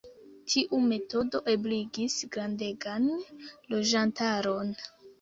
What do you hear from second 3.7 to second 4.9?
loĝantaron.